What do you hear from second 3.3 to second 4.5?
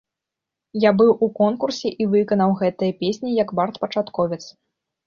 як бард-пачатковец.